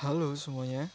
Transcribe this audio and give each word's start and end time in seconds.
Halo 0.00 0.32
semuanya. 0.32 0.88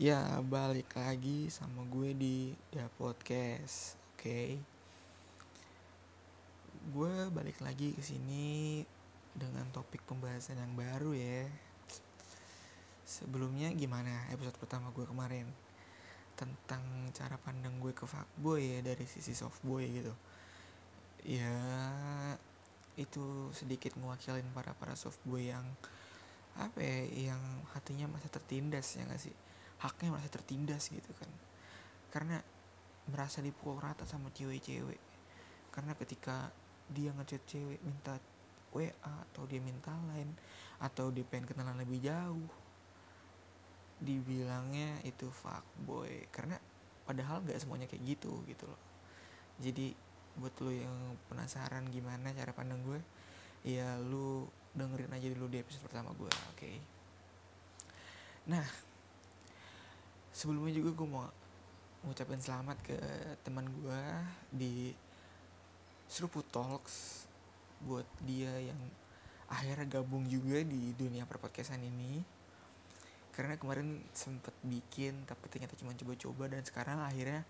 Ya, 0.00 0.40
balik 0.40 0.88
lagi 0.96 1.52
sama 1.52 1.84
gue 1.92 2.16
di 2.16 2.56
Ya 2.72 2.88
Podcast. 2.96 4.00
Oke. 4.16 4.16
Okay. 4.16 4.50
Gue 6.88 7.12
balik 7.36 7.60
lagi 7.60 7.92
ke 7.92 8.00
sini 8.00 8.80
dengan 9.36 9.68
topik 9.76 10.00
pembahasan 10.08 10.56
yang 10.56 10.72
baru 10.72 11.12
ya. 11.12 11.44
Sebelumnya 13.04 13.68
gimana 13.76 14.24
episode 14.32 14.56
pertama 14.56 14.88
gue 14.96 15.04
kemarin 15.04 15.44
tentang 16.32 16.80
cara 17.12 17.36
pandang 17.36 17.76
gue 17.76 17.92
ke 17.92 18.08
fuckboy 18.08 18.72
ya 18.72 18.80
dari 18.80 19.04
sisi 19.04 19.36
softboy 19.36 19.84
gitu. 19.84 20.16
Ya 21.24 21.56
itu 22.96 23.48
sedikit 23.56 23.96
mewakilin 23.96 24.44
para 24.52 24.76
para 24.76 24.92
softboy 24.92 25.48
yang 25.52 25.64
apa 26.58 26.80
ya 26.82 27.32
yang 27.32 27.42
hatinya 27.72 28.10
masih 28.10 28.28
tertindas 28.28 28.96
ya 28.96 29.06
gak 29.08 29.20
sih? 29.20 29.34
Haknya 29.80 30.12
merasa 30.12 30.28
tertindas 30.28 30.92
gitu 30.92 31.12
kan. 31.16 31.30
Karena 32.12 32.40
merasa 33.08 33.40
dipukul 33.40 33.80
rata 33.80 34.04
sama 34.04 34.28
cewek-cewek. 34.32 35.00
Karena 35.72 35.92
ketika 35.96 36.52
dia 36.90 37.14
ngechat 37.14 37.42
cewek 37.46 37.80
minta 37.80 38.18
WA 38.74 38.90
atau 39.02 39.46
dia 39.46 39.62
minta 39.62 39.94
lain 40.14 40.30
atau 40.82 41.10
dia 41.10 41.26
pengen 41.26 41.50
kenalan 41.50 41.78
lebih 41.82 42.02
jauh 42.02 42.50
dibilangnya 44.00 45.00
itu 45.04 45.28
fuckboy. 45.30 46.28
Karena 46.32 46.56
padahal 47.06 47.44
gak 47.46 47.60
semuanya 47.60 47.88
kayak 47.88 48.04
gitu 48.04 48.44
gitu 48.44 48.68
loh. 48.68 48.80
Jadi 49.60 50.09
buat 50.38 50.54
lo 50.62 50.70
yang 50.70 50.94
penasaran 51.26 51.90
gimana 51.90 52.30
cara 52.30 52.54
pandang 52.54 52.80
gue 52.86 53.00
ya 53.66 53.98
lu 53.98 54.46
dengerin 54.72 55.10
aja 55.10 55.26
dulu 55.34 55.50
di 55.50 55.58
episode 55.58 55.84
pertama 55.84 56.14
gue 56.14 56.30
oke 56.30 56.54
okay? 56.54 56.76
nah 58.46 58.64
sebelumnya 60.30 60.78
juga 60.78 60.90
gue 60.94 61.08
mau 61.10 61.26
ngucapin 62.06 62.40
selamat 62.40 62.78
ke 62.80 62.96
teman 63.44 63.66
gue 63.68 64.02
di 64.54 64.74
Seruput 66.08 66.46
Talks 66.48 67.28
buat 67.84 68.06
dia 68.24 68.50
yang 68.72 68.80
akhirnya 69.50 70.00
gabung 70.00 70.24
juga 70.30 70.62
di 70.62 70.94
dunia 70.94 71.26
perpodcastan 71.26 71.82
ini 71.82 72.22
karena 73.34 73.58
kemarin 73.58 74.00
sempet 74.14 74.54
bikin 74.62 75.26
tapi 75.26 75.50
ternyata 75.50 75.74
cuma 75.76 75.94
coba-coba 75.94 76.50
dan 76.50 76.62
sekarang 76.62 76.98
akhirnya 77.02 77.42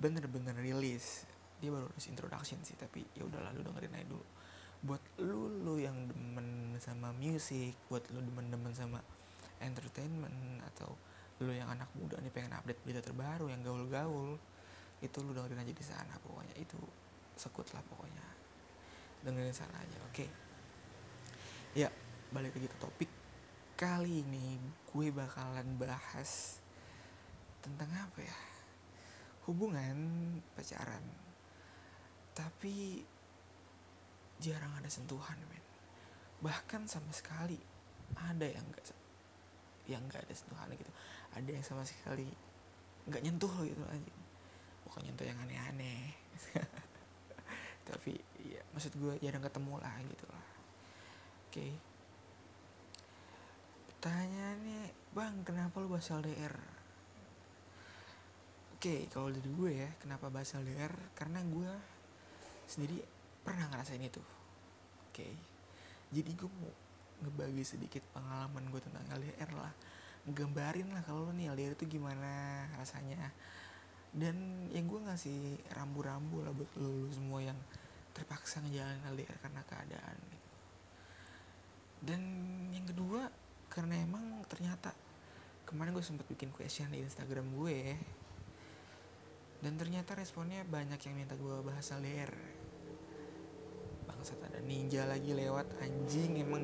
bener-bener 0.00 0.56
rilis 0.56 1.28
dia 1.62 1.70
baru 1.70 1.86
harus 1.86 2.10
introduction 2.10 2.58
sih 2.66 2.74
tapi 2.74 3.06
ya 3.14 3.22
udah 3.22 3.38
lalu 3.54 3.62
dengerin 3.62 3.94
aja 3.94 4.06
dulu. 4.10 4.26
Buat 4.82 5.02
lu 5.22 5.62
lu 5.62 5.78
yang 5.78 5.94
demen 6.10 6.74
sama 6.82 7.14
musik 7.14 7.78
buat 7.86 8.02
lu 8.10 8.18
demen-demen 8.18 8.74
sama 8.74 8.98
entertainment 9.62 10.58
atau 10.74 10.90
lu 11.38 11.54
yang 11.54 11.70
anak 11.70 11.86
muda 11.94 12.18
nih 12.18 12.34
pengen 12.34 12.58
update 12.58 12.82
berita 12.82 12.98
terbaru 12.98 13.46
yang 13.46 13.62
gaul-gaul 13.62 14.34
itu 14.98 15.18
lu 15.22 15.30
dengerin 15.30 15.62
aja 15.62 15.70
di 15.70 15.84
sana 15.86 16.14
pokoknya. 16.18 16.54
Itu 16.58 16.82
sekut 17.38 17.70
lah 17.70 17.82
pokoknya. 17.86 18.26
Dengerin 19.22 19.54
sana 19.54 19.78
aja 19.78 19.98
oke? 20.02 20.14
Okay. 20.18 20.28
ya 21.78 21.86
balik 22.34 22.58
lagi 22.58 22.66
ke 22.66 22.78
topik. 22.82 23.10
Kali 23.78 24.26
ini 24.26 24.58
gue 24.90 25.14
bakalan 25.14 25.78
bahas 25.78 26.58
tentang 27.62 27.86
apa 27.94 28.18
ya? 28.18 28.38
Hubungan 29.46 29.94
pacaran 30.58 31.21
tapi 32.32 33.04
jarang 34.42 34.72
ada 34.76 34.90
sentuhan 34.90 35.38
men. 35.48 35.64
Bahkan 36.42 36.90
sama 36.90 37.12
sekali 37.14 37.56
ada 38.18 38.46
yang 38.46 38.64
enggak 38.66 38.84
yang 39.86 40.02
enggak 40.04 40.24
ada 40.24 40.34
sentuhan 40.34 40.68
gitu. 40.74 40.92
Ada 41.32 41.50
yang 41.50 41.64
sama 41.64 41.84
sekali 41.86 42.26
nggak 43.02 43.22
nyentuh 43.26 43.50
gitu 43.66 43.82
aja 43.82 44.14
bukan 44.86 45.00
nyentuh 45.08 45.26
yang 45.26 45.38
aneh-aneh. 45.42 46.12
Tapi 47.88 48.12
ya 48.44 48.62
maksud 48.74 48.94
gue 48.94 49.14
jarang 49.22 49.42
ketemu 49.42 49.74
lah 49.80 49.94
gitu 50.04 50.26
lah. 50.28 50.46
Oke. 51.48 51.52
Okay. 51.52 51.72
pertanyaannya 54.02 54.90
bang 55.14 55.46
kenapa 55.46 55.78
lu 55.78 55.86
bahas 55.86 56.10
LDR 56.10 56.50
oke 58.74 58.82
okay, 58.82 59.06
kalau 59.06 59.30
dari 59.30 59.46
gue 59.46 59.70
ya 59.78 59.94
kenapa 60.02 60.26
bahas 60.26 60.58
LDR 60.58 60.90
karena 61.14 61.38
gue 61.46 61.70
sendiri 62.72 63.04
pernah 63.44 63.68
ngerasain 63.68 64.00
itu 64.00 64.22
oke 64.22 65.12
okay. 65.12 65.36
jadi 66.08 66.32
gue 66.32 66.48
mau 66.48 66.72
ngebagi 67.22 67.64
sedikit 67.68 68.00
pengalaman 68.16 68.64
gue 68.72 68.80
tentang 68.80 69.04
LDR 69.12 69.52
lah 69.52 69.72
gambarin 70.24 70.88
lah 70.94 71.02
kalau 71.04 71.28
lo 71.28 71.32
nih 71.36 71.52
LDR 71.52 71.74
itu 71.76 71.98
gimana 71.98 72.64
rasanya 72.80 73.28
dan 74.16 74.36
yang 74.72 74.88
gue 74.88 75.00
ngasih 75.04 75.60
rambu-rambu 75.76 76.44
lah 76.44 76.52
buat 76.52 76.70
lo, 76.80 76.88
lo 76.88 77.10
semua 77.12 77.44
yang 77.44 77.58
terpaksa 78.12 78.60
ngejalanin 78.60 79.04
LDR 79.12 79.36
karena 79.40 79.62
keadaan 79.64 80.16
gitu. 80.30 80.48
dan 82.06 82.20
yang 82.72 82.86
kedua 82.88 83.28
karena 83.72 84.00
emang 84.00 84.44
ternyata 84.48 84.92
kemarin 85.64 85.96
gue 85.96 86.04
sempat 86.04 86.28
bikin 86.28 86.52
question 86.52 86.92
di 86.92 87.00
Instagram 87.00 87.56
gue 87.56 87.96
dan 89.62 89.78
ternyata 89.78 90.18
responnya 90.18 90.66
banyak 90.66 90.98
yang 91.02 91.14
minta 91.16 91.34
gue 91.38 91.56
bahas 91.64 91.86
LDR 91.94 92.61
bangsat 94.22 94.38
ada 94.46 94.62
ninja 94.62 95.02
lagi 95.10 95.34
lewat 95.34 95.66
anjing 95.82 96.46
emang 96.46 96.62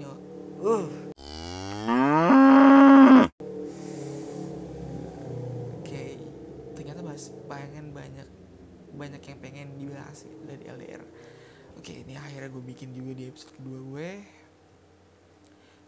uh 0.62 0.86
pengen 7.50 7.91
banyak 7.91 8.28
banyak 8.94 9.22
yang 9.26 9.38
pengen 9.42 9.68
dibahas 9.74 10.22
dari 10.47 10.70
LDR 10.70 11.02
oke 11.74 11.91
ini 11.91 12.14
akhirnya 12.14 12.47
gue 12.47 12.62
bikin 12.62 12.94
juga 12.94 13.18
di 13.18 13.26
episode 13.26 13.58
kedua 13.58 13.78
gue. 13.91 14.10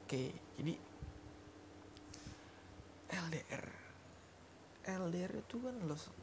Oke 0.02 0.34
jadi 0.58 0.74
LDR 3.14 3.64
LDR 4.90 5.32
itu 5.38 5.56
kan 5.62 5.76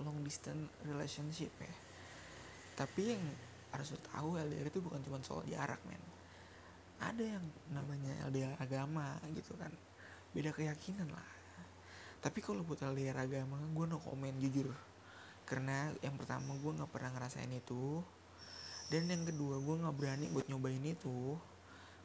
long 0.03 0.19
distance 0.27 0.67
relationship 0.83 1.55
ya. 1.55 1.75
Tapi 2.75 3.15
yang 3.15 3.23
harus 3.77 3.93
tahu 4.09 4.41
LDR 4.41 4.73
itu 4.73 4.81
bukan 4.81 4.97
cuma 5.05 5.21
soal 5.21 5.45
jarak 5.45 5.77
men. 5.85 6.01
Ada 6.97 7.37
yang 7.37 7.45
namanya 7.69 8.25
LDR 8.25 8.57
agama 8.57 9.21
gitu 9.37 9.53
kan. 9.53 9.69
Beda 10.33 10.49
keyakinan 10.49 11.13
lah. 11.13 11.29
Tapi 12.17 12.41
kalau 12.41 12.65
buat 12.65 12.81
LDR 12.81 13.21
agama 13.21 13.61
gue 13.61 13.85
no 13.85 14.01
komen 14.01 14.41
jujur. 14.41 14.73
Karena 15.45 15.93
yang 16.01 16.17
pertama 16.17 16.57
gue 16.57 16.71
nggak 16.73 16.89
pernah 16.89 17.13
ngerasain 17.13 17.53
itu. 17.53 18.01
Dan 18.89 19.05
yang 19.13 19.29
kedua 19.29 19.61
gue 19.61 19.75
nggak 19.77 19.95
berani 19.95 20.25
buat 20.33 20.49
nyobain 20.49 20.81
itu. 20.81 21.37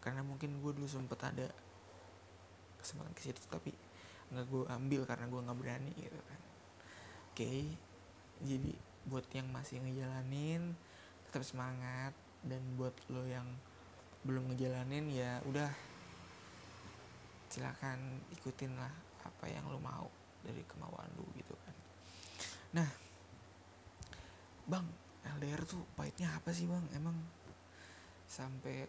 Karena 0.04 0.20
mungkin 0.20 0.60
gue 0.60 0.72
dulu 0.76 0.84
sempet 0.84 1.18
ada 1.24 1.48
kesempatan 2.82 3.14
ke 3.14 3.22
situ 3.22 3.38
tapi 3.46 3.70
nggak 4.34 4.46
gue 4.50 4.62
ambil 4.66 5.00
karena 5.06 5.24
gue 5.30 5.40
nggak 5.40 5.58
berani 5.58 5.92
gitu 5.96 6.20
kan. 6.20 6.40
Oke 7.32 7.38
okay. 7.38 7.60
jadi 8.44 8.72
buat 9.06 9.26
yang 9.34 9.48
masih 9.50 9.82
ngejalanin 9.82 10.74
tetap 11.32 11.48
semangat 11.48 12.12
dan 12.44 12.60
buat 12.76 12.92
lo 13.08 13.24
yang 13.24 13.48
belum 14.28 14.52
ngejalanin 14.52 15.08
ya 15.08 15.40
udah 15.48 15.72
silakan 17.48 18.20
ikutin 18.36 18.76
lah 18.76 18.92
apa 19.24 19.48
yang 19.48 19.64
lo 19.72 19.80
mau 19.80 20.12
dari 20.44 20.60
kemauan 20.68 21.08
lo 21.16 21.24
gitu 21.32 21.56
kan. 21.56 21.76
Nah 22.76 22.88
bang 24.68 24.84
LDR 25.40 25.64
tuh 25.64 25.80
pahitnya 25.96 26.36
apa 26.36 26.52
sih 26.52 26.68
bang? 26.68 26.84
Emang 26.92 27.16
sampai 28.28 28.84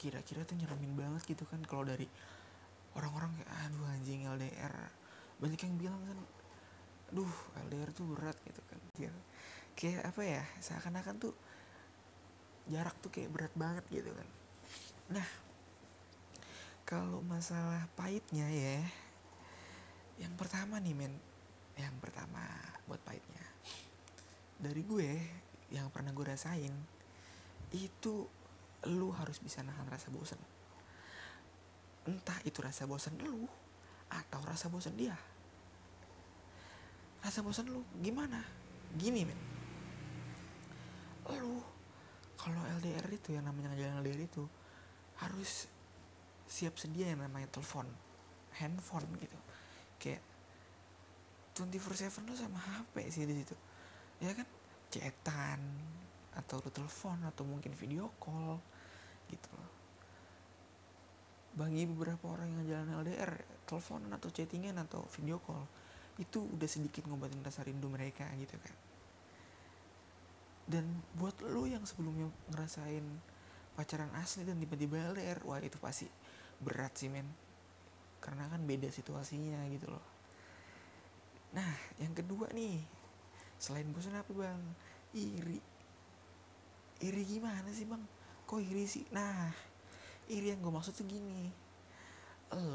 kira-kira 0.00 0.40
tuh 0.48 0.56
nyeremin 0.56 0.96
banget 0.96 1.36
gitu 1.36 1.44
kan 1.44 1.60
kalau 1.68 1.84
dari 1.84 2.08
orang-orang 2.96 3.28
kayak 3.36 3.52
aduh 3.68 3.92
anjing 3.92 4.24
LDR 4.24 4.72
banyak 5.36 5.60
yang 5.60 5.76
bilang 5.76 6.00
kan 6.00 6.18
aduh 7.12 7.34
LDR 7.68 7.92
tuh 7.92 8.08
berat 8.16 8.36
gitu 8.48 8.64
kan 8.72 8.80
kayak 9.76 10.08
apa 10.08 10.22
ya 10.24 10.42
seakan-akan 10.64 11.20
tuh 11.20 11.34
jarak 12.66 12.96
tuh 13.04 13.12
kayak 13.12 13.30
berat 13.30 13.52
banget 13.52 13.84
gitu 13.92 14.10
kan. 14.10 14.28
Nah 15.12 15.28
kalau 16.88 17.20
masalah 17.22 17.84
pahitnya 17.94 18.48
ya 18.48 18.80
yang 20.16 20.32
pertama 20.34 20.80
nih 20.80 20.96
men 20.96 21.12
yang 21.76 21.92
pertama 22.00 22.40
buat 22.88 22.98
pahitnya. 23.04 23.44
Dari 24.56 24.80
gue 24.80 25.10
yang 25.68 25.92
pernah 25.92 26.16
gue 26.16 26.24
rasain 26.24 26.72
itu 27.76 28.24
lu 28.88 29.12
harus 29.12 29.36
bisa 29.42 29.60
nahan 29.60 29.84
rasa 29.92 30.08
bosan 30.08 30.38
entah 32.06 32.38
itu 32.46 32.62
rasa 32.62 32.86
bosan 32.86 33.18
lu 33.18 33.50
atau 34.06 34.38
rasa 34.46 34.70
bosan 34.70 34.94
dia. 34.94 35.18
Rasa 37.18 37.42
bosan 37.42 37.66
lu 37.66 37.82
gimana? 37.98 38.38
Gini 38.94 39.26
men 39.26 39.55
lu 41.34 41.62
LDR 42.46 43.06
itu 43.10 43.34
yang 43.34 43.50
namanya 43.50 43.74
ngejalanin 43.74 43.98
LDR 44.06 44.22
itu 44.22 44.44
harus 45.18 45.66
siap 46.46 46.78
sedia 46.78 47.10
yang 47.10 47.26
namanya 47.26 47.50
telepon 47.50 47.90
handphone 48.62 49.08
gitu. 49.18 49.38
Kayak 49.98 50.22
24/7 51.58 52.22
lo 52.28 52.34
sama 52.38 52.60
HP 52.62 53.10
sih 53.10 53.26
di 53.26 53.34
situ. 53.34 53.56
Ya 54.22 54.30
kan 54.30 54.46
chatan 54.92 55.60
atau 56.36 56.62
lu 56.62 56.70
telepon 56.70 57.18
atau 57.26 57.42
mungkin 57.42 57.74
video 57.74 58.14
call 58.22 58.62
gitu 59.26 59.50
loh. 59.58 59.72
Bagi 61.56 61.88
beberapa 61.88 62.30
orang 62.30 62.52
yang 62.52 62.62
jalan 62.68 63.02
LDR 63.02 63.32
telepon 63.66 64.06
atau 64.12 64.28
chattingan 64.30 64.78
atau 64.86 65.02
video 65.18 65.42
call 65.42 65.66
itu 66.16 66.40
udah 66.40 66.68
sedikit 66.70 67.04
ngobatin 67.10 67.42
rasa 67.44 67.66
rindu 67.66 67.92
mereka 67.92 68.24
gitu 68.40 68.56
kan 68.56 68.72
dan 70.66 70.82
buat 71.14 71.38
lo 71.46 71.64
yang 71.70 71.86
sebelumnya 71.86 72.26
ngerasain 72.50 73.06
pacaran 73.78 74.10
asli 74.18 74.42
dan 74.42 74.58
tiba-tiba 74.58 75.14
LDR 75.14 75.38
wah 75.46 75.62
itu 75.62 75.78
pasti 75.78 76.10
berat 76.58 76.96
sih 76.98 77.06
men. 77.06 77.26
Karena 78.18 78.50
kan 78.50 78.66
beda 78.66 78.90
situasinya 78.90 79.62
gitu 79.70 79.86
loh. 79.92 80.02
Nah 81.54 81.70
yang 82.02 82.10
kedua 82.10 82.50
nih 82.50 82.82
selain 83.62 83.86
bosan 83.94 84.18
apa 84.18 84.32
bang? 84.34 84.62
Iri. 85.14 85.60
Iri 87.04 87.22
gimana 87.22 87.70
sih 87.70 87.86
bang? 87.86 88.02
Kok 88.48 88.58
iri 88.58 88.90
sih? 88.90 89.06
Nah 89.14 89.54
iri 90.26 90.50
yang 90.50 90.58
gue 90.58 90.72
maksud 90.74 90.98
tuh 90.98 91.06
gini. 91.06 91.46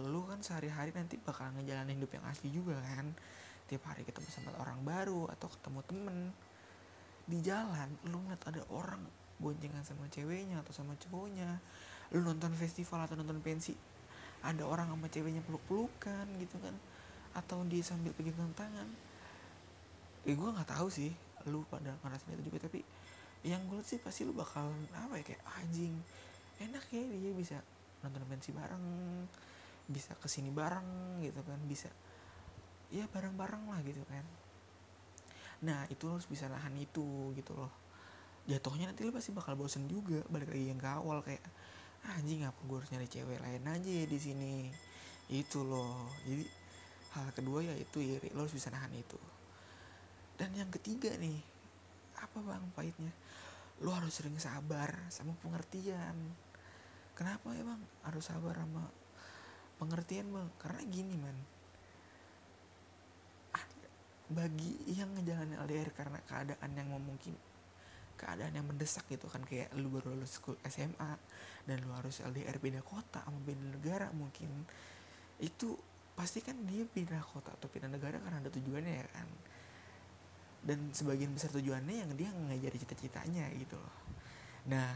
Lu 0.07 0.23
kan 0.23 0.39
sehari-hari 0.39 0.95
nanti 0.95 1.19
bakal 1.19 1.51
ngejalanin 1.59 1.99
hidup 1.99 2.15
yang 2.15 2.23
asli 2.29 2.47
juga 2.55 2.79
kan. 2.79 3.11
Tiap 3.67 3.83
hari 3.83 4.07
ketemu 4.07 4.27
sama 4.31 4.55
orang 4.63 4.79
baru 4.87 5.27
atau 5.27 5.51
ketemu 5.51 5.79
temen 5.83 6.17
di 7.25 7.39
jalan 7.41 7.89
lu 8.09 8.21
ngeliat 8.25 8.43
ada 8.47 8.61
orang 8.73 9.01
boncengan 9.41 9.81
sama 9.81 10.05
ceweknya 10.09 10.61
atau 10.61 10.73
sama 10.73 10.93
cowoknya 11.01 11.57
lu 12.13 12.21
nonton 12.21 12.53
festival 12.53 13.05
atau 13.07 13.17
nonton 13.17 13.41
pensi 13.41 13.73
ada 14.41 14.65
orang 14.65 14.89
sama 14.89 15.07
ceweknya 15.09 15.41
peluk-pelukan 15.45 16.25
gitu 16.41 16.57
kan 16.61 16.73
atau 17.31 17.63
dia 17.63 17.79
sambil 17.79 18.11
pegang 18.11 18.51
tangan. 18.57 18.89
Eh 20.27 20.35
gue 20.35 20.49
nggak 20.51 20.67
tahu 20.67 20.91
sih 20.91 21.13
lu 21.49 21.65
pada 21.69 21.95
ngerasain 22.05 22.37
itu 22.37 22.53
juga 22.53 22.69
tapi 22.69 22.85
yang 23.41 23.65
gue 23.65 23.81
lihat 23.81 23.89
sih 23.89 23.97
pasti 23.97 24.21
lu 24.21 24.37
bakal 24.37 24.69
apa 24.93 25.17
ya 25.17 25.23
kayak 25.25 25.41
anjing 25.57 25.97
enak 26.61 26.85
ya 26.93 27.01
dia 27.01 27.33
bisa 27.33 27.57
nonton 28.05 28.21
pensi 28.29 28.53
bareng 28.53 28.85
bisa 29.89 30.13
ke 30.21 30.29
sini 30.29 30.53
bareng 30.53 31.21
gitu 31.25 31.41
kan 31.41 31.57
bisa 31.65 31.89
ya 32.93 33.09
bareng-bareng 33.09 33.65
lah 33.65 33.81
gitu 33.81 34.05
kan 34.05 34.21
nah 35.61 35.85
itu 35.93 36.09
lo 36.09 36.17
harus 36.17 36.25
bisa 36.25 36.49
nahan 36.49 36.73
itu 36.77 37.33
gitu 37.37 37.53
loh. 37.53 37.69
Jatuhnya 38.49 38.89
nanti 38.89 39.05
lo 39.05 39.13
pasti 39.13 39.29
bakal 39.29 39.53
bosen 39.53 39.85
juga 39.85 40.25
balik 40.33 40.49
lagi 40.49 40.65
yang 40.73 40.81
ke 40.81 40.89
awal 40.89 41.21
kayak 41.21 41.45
ah, 42.09 42.17
anjing 42.17 42.41
apa 42.41 42.57
gue 42.65 42.77
harus 42.81 42.89
nyari 42.89 43.05
cewek 43.05 43.37
lain 43.37 43.63
aja 43.69 43.97
di 44.09 44.17
sini? 44.17 44.73
Itu 45.29 45.61
loh. 45.61 46.09
Jadi 46.25 46.45
hal 47.13 47.29
kedua 47.37 47.61
ya 47.61 47.73
itu 47.77 48.01
iri 48.01 48.33
lo 48.33 48.43
harus 48.43 48.55
bisa 48.57 48.73
nahan 48.73 48.89
itu. 48.97 49.19
Dan 50.41 50.57
yang 50.57 50.73
ketiga 50.73 51.13
nih 51.21 51.37
apa 52.17 52.41
bang 52.41 52.65
pahitnya? 52.73 53.13
Lu 53.85 53.93
harus 53.93 54.17
sering 54.17 54.37
sabar 54.41 54.97
sama 55.13 55.37
pengertian. 55.45 56.17
Kenapa 57.13 57.53
ya 57.53 57.61
bang 57.61 57.81
harus 58.09 58.25
sabar 58.25 58.57
sama 58.57 58.89
pengertian 59.77 60.33
bang? 60.33 60.49
Karena 60.57 60.81
gini 60.89 61.13
man 61.21 61.60
bagi 64.31 64.95
yang 64.95 65.11
ngejalanin 65.11 65.59
LDR 65.59 65.91
karena 65.91 66.19
keadaan 66.23 66.71
yang 66.71 66.87
memungkin 66.87 67.35
keadaan 68.15 68.53
yang 68.55 68.63
mendesak 68.63 69.03
gitu 69.11 69.27
kan 69.27 69.43
kayak 69.43 69.73
lu 69.75 69.91
baru 69.91 70.15
lulus 70.15 70.39
SMA 70.69 71.11
dan 71.67 71.77
lu 71.83 71.91
harus 71.91 72.23
LDR 72.23 72.55
beda 72.61 72.79
kota 72.85 73.19
sama 73.25 73.41
beda 73.43 73.65
negara 73.75 74.07
mungkin 74.15 74.49
itu 75.41 75.75
pasti 76.15 76.39
kan 76.39 76.55
dia 76.69 76.85
pindah 76.85 77.19
kota 77.25 77.51
atau 77.51 77.67
pindah 77.67 77.89
negara 77.91 78.21
karena 78.21 78.39
ada 78.39 78.51
tujuannya 78.53 78.93
ya 78.93 79.07
kan. 79.09 79.27
Dan 80.61 80.93
sebagian 80.93 81.33
besar 81.33 81.49
tujuannya 81.57 82.05
yang 82.05 82.11
dia 82.13 82.29
ngajar 82.29 82.77
cita-citanya 82.77 83.49
gitu 83.57 83.73
loh. 83.73 83.97
Nah 84.69 84.93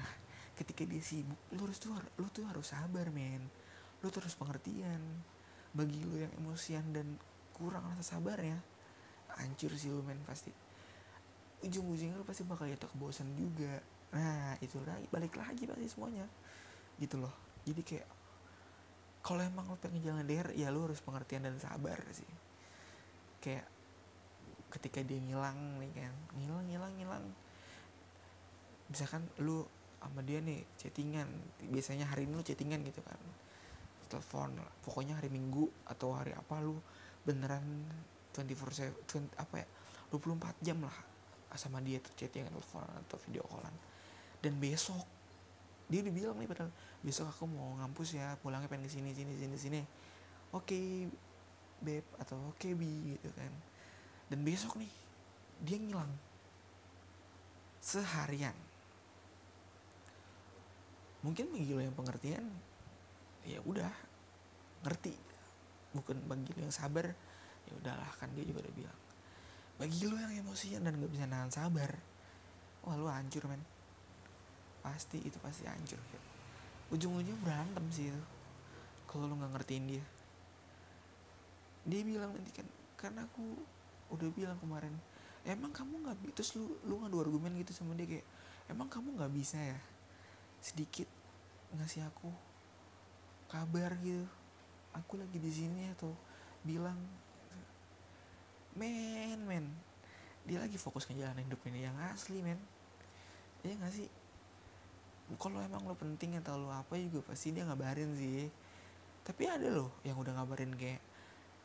ketika 0.53 0.85
dia 0.85 1.01
sibuk 1.01 1.41
lu 1.57 1.65
harus 1.65 1.81
tuh 1.81 1.97
lu 2.21 2.29
tuh 2.29 2.45
harus 2.45 2.69
sabar 2.69 3.09
men. 3.09 3.41
Lu 4.05 4.13
terus 4.13 4.37
pengertian. 4.37 5.01
Bagi 5.73 5.97
lu 6.05 6.21
yang 6.21 6.31
emosian 6.37 6.93
dan 6.93 7.17
kurang 7.57 7.83
rasa 7.89 8.15
sabar 8.15 8.37
ya 8.39 8.55
hancur 9.39 9.71
sih 9.75 9.91
lu 9.91 10.01
men 10.03 10.19
pasti. 10.23 10.51
Ujung-ujungnya 11.65 12.15
lu 12.15 12.25
pasti 12.27 12.43
bakal 12.45 12.69
jatuh 12.69 12.89
kebosan 12.91 13.31
juga. 13.35 13.81
Nah 14.15 14.55
itu 14.61 14.79
lagi 14.83 15.07
balik 15.11 15.35
lagi 15.35 15.67
pasti 15.67 15.87
semuanya. 15.87 16.25
Gitu 16.99 17.19
loh. 17.19 17.33
Jadi 17.65 17.81
kayak 17.81 18.07
kalau 19.25 19.41
emang 19.41 19.65
lu 19.65 19.77
pengen 19.81 20.05
jalan 20.05 20.21
der 20.21 20.53
ya 20.53 20.69
lu 20.69 20.85
harus 20.85 21.01
pengertian 21.01 21.43
dan 21.43 21.57
sabar 21.57 21.97
sih. 22.13 22.29
Kayak 23.41 23.65
ketika 24.69 25.01
dia 25.01 25.17
ngilang 25.17 25.79
nih 25.81 25.91
kan 25.95 26.15
ngilang 26.37 26.65
ngilang 26.69 26.93
ngilang. 26.99 27.25
Misalkan 28.91 29.25
lu 29.41 29.65
sama 29.97 30.21
dia 30.21 30.37
nih 30.37 30.61
chattingan 30.77 31.25
biasanya 31.73 32.05
hari 32.05 32.29
ini 32.29 32.37
lu 32.37 32.45
chattingan 32.45 32.85
gitu 32.85 33.01
kan. 33.01 33.17
Telepon 34.05 34.53
pokoknya 34.85 35.17
hari 35.17 35.33
minggu 35.33 35.65
atau 35.89 36.13
hari 36.13 36.37
apa 36.37 36.61
lu 36.61 36.77
beneran 37.25 37.65
24 38.35 39.07
7 39.07 39.39
apa 39.39 39.63
ya 39.63 39.67
24 40.11 40.65
jam 40.65 40.83
lah 40.83 40.97
sama 41.55 41.79
dia 41.79 42.03
tuh 42.03 42.11
chattingan 42.19 42.51
telepon 42.51 42.83
atau 43.07 43.17
video 43.23 43.43
callan. 43.47 43.71
Dan 44.43 44.59
besok 44.59 45.07
dia 45.85 46.01
udah 46.01 46.13
bilang 46.13 46.37
nih 46.41 46.49
padahal 46.49 46.71
besok 47.05 47.29
aku 47.29 47.45
mau 47.45 47.77
ngampus 47.77 48.17
ya 48.17 48.33
pulangnya 48.41 48.67
pengen 48.67 48.91
sini 48.91 49.15
sini 49.15 49.33
sini 49.39 49.55
sini. 49.55 49.81
Oke 50.51 50.75
okay, 50.75 50.87
beb 51.79 52.05
atau 52.19 52.37
oke 52.51 52.59
okay, 52.59 52.71
bi 52.75 53.15
gitu 53.15 53.31
kan. 53.33 53.53
Dan 54.29 54.43
besok 54.43 54.77
nih 54.77 54.91
dia 55.63 55.77
ngilang. 55.79 56.11
Seharian. 57.79 58.57
Mungkin 61.21 61.53
bagi 61.53 61.73
lo 61.73 61.81
yang 61.81 61.95
pengertian 61.95 62.45
ya 63.45 63.61
udah 63.63 63.93
ngerti. 64.85 65.13
Bukan 65.95 66.17
bagi 66.27 66.51
lo 66.57 66.65
yang 66.65 66.75
sabar 66.75 67.13
ya 67.65 67.73
udahlah 67.77 68.11
kan 68.17 68.29
dia 68.33 68.45
juga 68.45 68.65
udah 68.65 68.75
bilang 68.75 68.99
bagi 69.75 70.07
lo 70.07 70.15
yang 70.15 70.31
emosian 70.39 70.87
dan 70.87 70.95
gak 70.95 71.11
bisa 71.11 71.27
nahan 71.27 71.51
sabar. 71.51 71.91
Wah 72.87 72.95
lo 72.95 73.11
hancur 73.11 73.43
men. 73.51 73.59
Pasti 74.79 75.19
itu 75.19 75.35
pasti 75.43 75.67
hancur 75.67 75.99
ya. 75.99 76.21
ujung-ujungnya 76.93 77.33
berantem 77.41 77.81
sih 77.89 78.13
itu 78.13 78.23
kalau 79.09 79.25
lo 79.25 79.33
nggak 79.41 79.57
ngertiin 79.57 79.85
dia. 79.89 80.05
Dia 81.89 82.01
bilang 82.05 82.31
nanti 82.31 82.53
kan 82.53 82.67
karena 82.93 83.25
aku 83.25 83.41
udah 84.13 84.29
bilang 84.31 84.57
kemarin 84.61 84.93
emang 85.49 85.73
kamu 85.73 86.05
nggak 86.05 86.37
terus 86.37 86.53
lu 86.53 86.69
lu 86.85 87.01
ngadu 87.01 87.25
argumen 87.25 87.57
gitu 87.57 87.73
sama 87.73 87.97
dia 87.97 88.05
kayak 88.05 88.25
emang 88.69 88.85
kamu 88.85 89.17
nggak 89.17 89.33
bisa 89.33 89.57
ya 89.57 89.77
sedikit 90.61 91.09
ngasih 91.73 92.05
aku 92.05 92.29
kabar 93.49 93.97
gitu? 94.05 94.25
Aku 94.93 95.17
lagi 95.19 95.41
di 95.41 95.51
sini 95.51 95.89
atau 95.91 96.13
bilang 96.63 96.95
men 98.75 99.39
men. 99.47 99.65
Dia 100.45 100.61
lagi 100.61 100.77
fokus 100.77 101.09
ngejalanin 101.09 101.47
hidup 101.47 101.63
ini 101.65 101.87
yang 101.87 101.95
asli 102.11 102.43
men. 102.43 102.59
Ya 103.65 103.73
nggak 103.73 103.93
sih? 103.95 104.07
Kalau 105.41 105.57
emang 105.57 105.81
lo 105.89 105.97
penting 105.97 106.37
atau 106.37 106.61
lo 106.61 106.69
apa 106.69 106.99
juga 107.01 107.33
pasti 107.33 107.49
dia 107.55 107.65
ngabarin 107.65 108.13
sih. 108.13 108.45
Tapi 109.25 109.43
ada 109.49 109.73
loh 109.73 109.89
yang 110.05 110.21
udah 110.21 110.37
ngabarin 110.37 110.77
kayak 110.77 111.01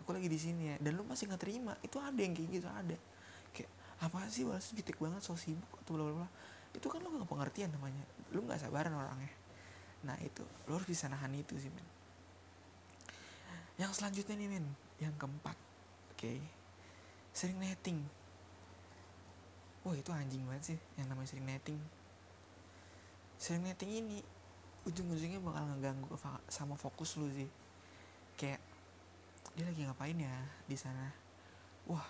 aku 0.01 0.17
lagi 0.17 0.33
di 0.33 0.41
sini 0.41 0.63
ya. 0.73 0.77
Dan 0.81 0.97
lu 0.97 1.05
masih 1.05 1.29
nggak 1.29 1.43
terima. 1.43 1.77
Itu 1.85 2.01
ada 2.01 2.17
yang 2.17 2.33
kayak 2.33 2.49
gitu 2.57 2.69
ada. 2.71 2.97
Kayak 3.53 3.71
apa 4.01 4.17
sih 4.33 4.49
balas 4.49 4.73
jutek 4.73 4.97
banget 4.97 5.21
so 5.21 5.37
sibuk 5.37 5.69
atau 5.85 5.93
bla 5.93 6.09
bla 6.09 6.25
bla. 6.25 6.29
Itu 6.73 6.87
kan 6.89 7.05
lu 7.05 7.13
gak 7.21 7.29
pengertian 7.29 7.69
namanya. 7.75 8.07
Lu 8.33 8.47
nggak 8.47 8.63
sabaran 8.65 8.97
orangnya. 8.97 9.35
Nah 10.09 10.17
itu. 10.25 10.47
Lu 10.71 10.79
harus 10.79 10.89
bisa 10.89 11.11
nahan 11.11 11.35
itu 11.37 11.59
sih 11.61 11.69
men. 11.69 11.85
Yang 13.77 14.01
selanjutnya 14.01 14.41
nih 14.41 14.49
men. 14.49 14.67
Yang 15.03 15.15
keempat 15.21 15.57
oke? 16.17 16.17
okay. 16.17 16.60
Sering 17.31 17.59
netting. 17.59 17.99
Wah 19.81 19.97
itu 19.97 20.11
anjing 20.13 20.45
banget 20.45 20.75
sih 20.75 20.79
yang 21.01 21.09
namanya 21.09 21.29
sering 21.31 21.47
netting. 21.47 21.81
Sering 23.41 23.65
netting 23.65 23.91
ini 23.91 24.19
ujung-ujungnya 24.85 25.41
bakal 25.41 25.65
ngeganggu 25.73 26.13
sama 26.51 26.77
fokus 26.77 27.17
lu 27.17 27.31
sih. 27.33 27.49
Kayak 28.37 28.61
dia 29.57 29.65
lagi 29.67 29.81
ngapain 29.87 30.19
ya 30.19 30.35
di 30.69 30.77
sana? 30.77 31.13
Wah 31.89 32.05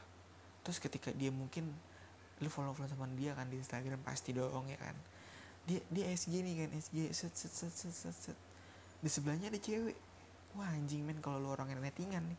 terus 0.61 0.83
ketika 0.83 1.15
dia 1.15 1.33
mungkin 1.33 1.73
lu 2.41 2.49
follow 2.49 2.73
follow 2.73 2.89
sama 2.89 3.09
dia 3.17 3.37
kan 3.37 3.49
di 3.49 3.61
Instagram 3.61 4.01
pasti 4.03 4.35
dong 4.35 4.67
ya 4.67 4.79
kan? 4.81 4.97
Dia 5.69 5.79
dia 5.93 6.11
SG 6.11 6.43
nih 6.43 6.67
kan 6.67 6.71
SG 6.75 6.97
set 7.15 7.33
set 7.37 7.53
set 7.53 7.73
set 7.73 7.95
set, 7.95 8.17
set. 8.17 8.39
di 9.01 9.09
sebelahnya 9.09 9.53
ada 9.53 9.61
cewek. 9.61 9.97
Wah 10.59 10.67
anjing 10.75 11.07
men 11.07 11.23
kalau 11.23 11.39
lu 11.39 11.55
orang 11.55 11.71
yang 11.71 11.79
nettingan 11.85 12.27
nih. 12.27 12.39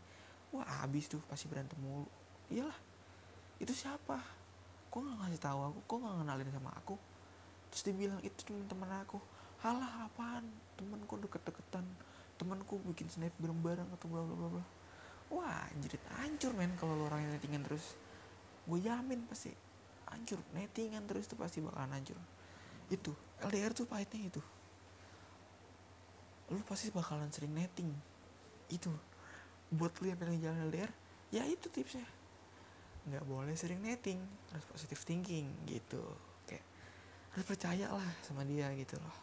Wah 0.51 0.83
abis 0.83 1.07
tuh 1.07 1.23
pasti 1.31 1.47
berantem 1.47 1.79
mulu 1.79 2.20
iyalah. 2.51 2.79
Itu 3.57 3.71
siapa? 3.71 4.19
Kok 4.91 4.99
nggak 4.99 5.17
ngasih 5.23 5.41
tahu 5.41 5.59
aku? 5.71 5.79
Kok 5.87 5.97
nggak 6.03 6.15
ngenalin 6.21 6.49
sama 6.51 6.71
aku? 6.75 6.95
Terus 7.71 7.81
dia 7.87 7.95
bilang 7.95 8.19
itu 8.19 8.39
cuma 8.43 8.59
teman 8.67 8.91
aku. 8.99 9.17
Halah 9.63 10.11
apaan? 10.11 10.43
Temanku 10.75 11.15
deket-deketan. 11.23 11.87
Temanku 12.35 12.75
bikin 12.91 13.07
snap 13.07 13.31
bareng-bareng 13.39 13.87
atau 13.95 14.05
bla 14.11 14.21
bla 14.27 14.35
bla 14.35 14.49
bla. 14.59 14.65
Wah 15.31 15.63
jadi 15.79 15.95
hancur 16.19 16.51
men 16.51 16.75
kalau 16.75 16.99
lo 16.99 17.07
orangnya 17.07 17.39
nettingan 17.39 17.63
terus. 17.63 17.95
Gue 18.67 18.83
jamin 18.83 19.23
pasti. 19.31 19.55
Hancur 20.11 20.43
nettingan 20.51 21.07
terus 21.07 21.31
tuh 21.31 21.39
pasti 21.39 21.63
bakalan 21.63 21.95
hancur. 21.95 22.19
Itu 22.91 23.15
LDR 23.39 23.71
tuh 23.71 23.87
pahitnya 23.87 24.27
itu. 24.27 24.41
Lu 26.51 26.59
pasti 26.67 26.91
bakalan 26.91 27.31
sering 27.31 27.55
netting. 27.55 27.87
Itu. 28.67 28.91
Buat 29.71 29.95
lu 30.03 30.11
yang 30.11 30.19
pengen 30.19 30.43
jalan 30.43 30.67
LDR 30.67 30.91
ya 31.31 31.47
itu 31.47 31.71
tipsnya 31.71 32.03
nggak 33.01 33.25
boleh 33.25 33.57
sering 33.57 33.81
netting 33.81 34.21
harus 34.53 34.65
positive 34.69 35.01
thinking 35.01 35.49
gitu. 35.65 36.01
Kayak 36.45 36.65
harus 37.33 37.45
percaya 37.45 37.87
lah 37.89 38.09
sama 38.21 38.45
dia 38.45 38.69
gitu 38.77 38.99
loh. 39.01 39.17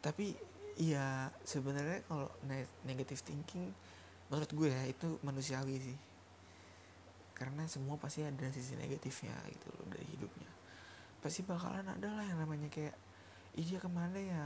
Tapi 0.00 0.36
ya 0.80 1.28
sebenarnya 1.44 2.00
kalau 2.08 2.28
negative 2.88 3.20
thinking 3.20 3.72
menurut 4.32 4.50
gue 4.52 4.68
ya 4.72 4.82
itu 4.88 5.20
manusiawi 5.24 5.76
sih. 5.80 5.98
Karena 7.36 7.64
semua 7.64 7.96
pasti 7.96 8.20
ada 8.20 8.52
sisi 8.52 8.76
negatifnya 8.76 9.32
gitu 9.48 9.68
loh 9.72 9.86
dari 9.88 10.04
hidupnya. 10.12 10.50
Pasti 11.24 11.40
bakalan 11.44 11.88
ada 11.88 12.08
lah 12.08 12.24
yang 12.24 12.40
namanya 12.40 12.68
kayak 12.68 12.96
ih 13.56 13.64
dia 13.64 13.80
ke 13.80 13.88
mana 13.88 14.20
ya? 14.20 14.44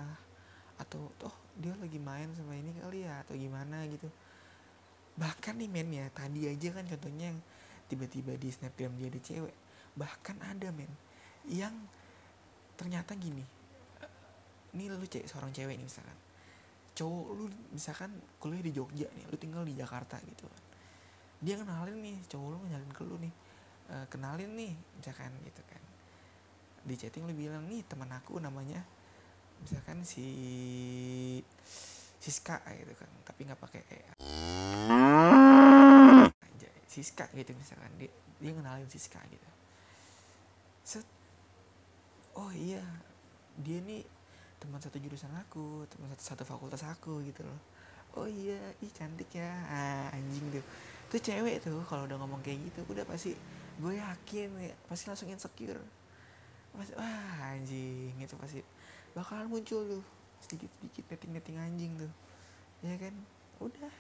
Atau 0.79 1.11
toh 1.19 1.35
dia 1.59 1.75
lagi 1.79 1.99
main 2.03 2.31
sama 2.35 2.55
ini 2.55 2.75
kali 2.79 3.07
ya 3.07 3.23
atau 3.23 3.35
gimana 3.35 3.83
gitu. 3.87 4.07
Bahkan 5.15 5.55
nih 5.59 5.71
men 5.71 5.91
ya 5.95 6.07
tadi 6.11 6.51
aja 6.51 6.75
kan 6.75 6.87
contohnya 6.87 7.31
yang 7.31 7.39
tiba-tiba 7.87 8.35
di 8.37 8.49
snapgram 8.51 8.95
dia 8.97 9.09
ada 9.09 9.21
cewek. 9.21 9.57
Bahkan 9.95 10.37
ada 10.43 10.69
men 10.75 10.91
yang 11.45 11.75
ternyata 12.75 13.15
gini 13.15 13.45
ini 14.75 14.91
lu 14.91 15.07
cewek 15.07 15.31
seorang 15.31 15.55
cewek 15.55 15.79
nih 15.79 15.87
misalkan. 15.87 16.19
Cowok 16.95 17.27
lu 17.35 17.45
misalkan 17.71 18.11
kuliah 18.43 18.63
di 18.63 18.73
Jogja 18.75 19.07
nih 19.15 19.25
lu 19.31 19.37
tinggal 19.39 19.63
di 19.63 19.75
Jakarta 19.79 20.19
gitu 20.27 20.51
kan. 20.51 20.63
Dia 21.39 21.55
kenalin 21.59 21.99
nih 22.03 22.17
cowok 22.27 22.49
lu 22.51 22.59
nyalin 22.67 22.91
ke 22.91 23.03
lu 23.07 23.17
nih 23.23 23.35
e, 23.91 23.95
kenalin 24.11 24.51
nih 24.59 24.73
misalkan 24.99 25.31
gitu 25.47 25.63
kan. 25.71 25.83
Di 26.85 26.95
chatting 26.99 27.25
lu 27.25 27.35
bilang 27.35 27.65
nih 27.71 27.87
teman 27.87 28.11
aku 28.11 28.43
namanya 28.43 28.83
misalkan 29.63 30.03
si 30.03 30.27
Siska 32.19 32.61
gitu 32.73 32.95
kan 32.97 33.11
tapi 33.23 33.45
nggak 33.45 33.61
pakai 33.61 33.83
e 33.85 34.74
Siska 36.95 37.27
gitu 37.35 37.51
misalkan. 37.59 37.91
Dia 37.99 38.11
dia 38.39 38.53
kenalin 38.55 38.87
Siska 38.87 39.19
gitu. 39.27 39.49
Set. 40.87 41.07
Oh 42.39 42.51
iya 42.55 42.83
dia 43.59 43.79
nih 43.83 44.03
teman 44.59 44.83
satu 44.83 44.99
jurusan 44.99 45.31
aku 45.39 45.87
teman 45.87 46.11
satu 46.15 46.23
satu 46.35 46.43
fakultas 46.47 46.87
aku 46.87 47.23
gitu 47.27 47.43
loh. 47.43 47.61
Oh 48.15 48.31
iya 48.31 48.59
ih 48.79 48.91
cantik 48.95 49.35
ya. 49.35 49.51
Ah, 49.67 50.07
anjing 50.15 50.47
tuh. 50.55 50.65
Tuh 51.11 51.19
cewek 51.19 51.63
tuh 51.63 51.83
kalau 51.87 52.07
udah 52.07 52.19
ngomong 52.23 52.43
kayak 52.47 52.63
gitu 52.71 52.87
udah 52.91 53.03
pasti 53.07 53.35
gue 53.75 53.99
yakin 53.99 54.55
ya 54.63 54.75
pasti 54.87 55.11
langsung 55.11 55.31
insecure. 55.31 55.83
Pasti 56.75 56.95
wah 56.95 57.55
anjing 57.55 58.15
itu 58.19 58.35
pasti. 58.39 58.63
Bakalan 59.15 59.51
muncul 59.51 59.83
tuh 59.87 60.03
sedikit 60.43 60.71
sedikit 60.79 61.05
netting 61.11 61.33
netting 61.39 61.57
anjing 61.59 61.93
tuh. 61.99 62.13
Ya 62.83 62.95
kan? 62.99 63.15
Udah. 63.63 63.95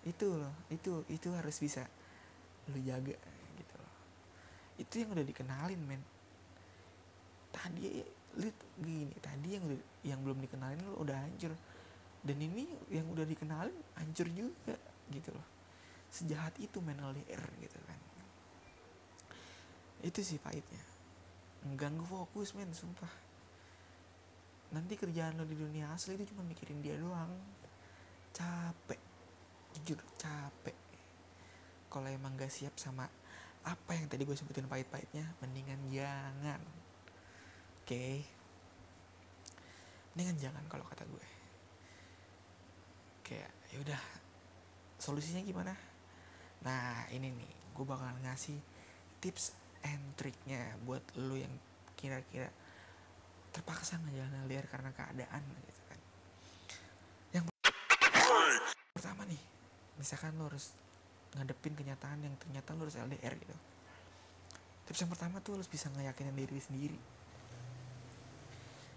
Itu 0.00 0.40
loh 0.40 0.54
itu 0.72 1.04
itu 1.12 1.28
harus 1.36 1.60
bisa 1.60 1.84
lu 2.70 2.80
jaga 2.86 3.16
gitu 3.58 3.74
loh. 3.76 3.94
Itu 4.78 4.94
yang 5.02 5.10
udah 5.12 5.26
dikenalin 5.26 5.80
men. 5.84 6.02
Tadi 7.50 8.06
lu 8.38 8.46
gini 8.78 9.10
tadi 9.18 9.58
yang 9.58 9.66
udah 9.66 9.80
yang 10.06 10.20
belum 10.22 10.38
dikenalin 10.38 10.78
lu 10.86 10.94
udah 11.02 11.16
hancur. 11.18 11.52
Dan 12.20 12.36
ini 12.38 12.68
yang 12.92 13.08
udah 13.10 13.26
dikenalin 13.26 13.76
hancur 13.98 14.28
juga 14.30 14.76
gitu 15.10 15.34
loh. 15.34 15.46
Sejahat 16.10 16.54
itu 16.62 16.78
men 16.78 16.98
LDR 16.98 17.44
gitu 17.60 17.78
kan 17.86 18.00
itu 20.00 20.20
sih 20.24 20.40
pahitnya. 20.40 20.80
Mengganggu 21.68 22.04
fokus 22.08 22.56
men 22.56 22.72
sumpah. 22.72 23.12
Nanti 24.72 24.96
kerjaan 24.96 25.36
lo 25.36 25.44
di 25.44 25.58
dunia 25.58 25.92
asli 25.92 26.16
itu 26.16 26.32
cuma 26.32 26.46
mikirin 26.46 26.80
dia 26.80 26.96
doang. 26.96 27.28
Capek. 28.32 29.00
Jujur 29.76 30.00
capek 30.18 30.79
kalau 31.90 32.06
emang 32.06 32.38
gak 32.38 32.54
siap 32.54 32.78
sama 32.78 33.10
apa 33.60 33.92
yang 33.92 34.08
tadi 34.08 34.24
gue 34.24 34.32
sebutin 34.32 34.70
pahit-pahitnya 34.70 35.26
mendingan 35.44 35.80
jangan. 35.92 36.62
Oke? 37.82 37.90
Okay? 37.90 38.14
mendingan 40.14 40.36
jangan 40.40 40.64
kalau 40.70 40.86
kata 40.86 41.04
gue. 41.06 41.26
Kayak 43.26 43.52
yaudah 43.74 44.02
solusinya 44.98 45.42
gimana? 45.44 45.74
Nah 46.66 47.06
ini 47.14 47.30
nih 47.30 47.52
gue 47.74 47.84
bakal 47.86 48.10
ngasih 48.24 48.58
tips 49.22 49.56
and 49.86 50.02
triknya 50.16 50.76
buat 50.84 51.00
lo 51.16 51.36
yang 51.36 51.52
kira-kira 51.96 52.52
terpaksa 53.50 53.98
ngejalan 54.02 54.46
LDR 54.46 54.66
karena 54.68 54.90
keadaan 54.92 55.42
gitu 55.68 55.82
kan. 55.88 56.00
Yang 57.32 57.44
pertama 58.92 59.22
nih 59.24 59.42
misalkan 59.96 60.36
lo 60.36 60.48
harus 60.48 60.76
ngadepin 61.36 61.74
kenyataan 61.78 62.26
yang 62.26 62.34
ternyata 62.38 62.74
lo 62.74 62.86
harus 62.86 62.98
LDR 62.98 63.34
gitu. 63.38 63.56
Tips 64.90 65.06
yang 65.06 65.10
pertama 65.10 65.38
tuh 65.38 65.54
harus 65.54 65.70
bisa 65.70 65.86
ngeyakinin 65.94 66.34
diri 66.34 66.58
sendiri. 66.58 67.00